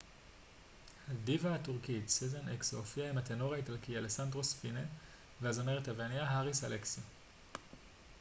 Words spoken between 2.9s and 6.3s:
עם הטנור האיטלקי אלסנדרו ספינה והזמרת היווניה